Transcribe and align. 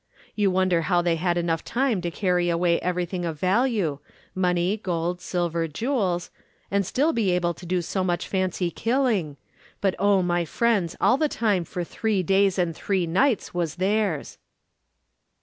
You 0.33 0.49
wonder 0.49 0.81
how 0.89 1.03
they 1.03 1.15
had 1.17 1.37
enough 1.37 1.63
time 1.63 2.01
to 2.01 2.09
carry 2.09 2.49
away 2.49 2.79
everything 2.81 3.23
of 3.23 3.39
value 3.39 3.99
money, 4.33 4.77
gold, 4.77 5.21
silver, 5.21 5.67
jewels 5.67 6.31
and 6.71 6.83
still 6.83 7.13
be 7.13 7.29
able 7.29 7.53
to 7.53 7.67
do 7.67 7.83
so 7.83 8.03
much 8.03 8.27
fancy 8.27 8.71
killing, 8.71 9.37
but 9.79 9.93
oh, 9.99 10.23
my 10.23 10.43
friends, 10.43 10.95
all 10.99 11.17
the 11.17 11.29
time 11.29 11.63
for 11.65 11.83
three 11.83 12.23
days 12.23 12.57
and 12.57 12.75
three 12.75 13.05
nights 13.05 13.53
was 13.53 13.75
theirs. 13.75 14.39